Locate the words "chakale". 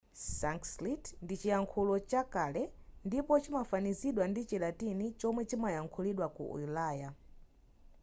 2.09-2.63